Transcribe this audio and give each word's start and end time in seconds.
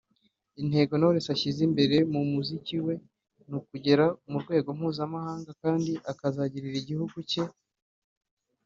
Intego 0.61 0.93
Knowless 0.97 1.31
ashyize 1.35 1.61
imbere 1.69 1.95
mu 2.13 2.19
muziki 2.31 2.75
we 2.85 2.93
ni 3.47 3.53
ukugera 3.59 4.05
ku 4.25 4.35
rwego 4.43 4.69
mpuzamahanga 4.77 5.51
kandi 5.61 5.91
akazagirira 6.11 6.77
igihugu 6.83 7.17
cye 7.31 7.43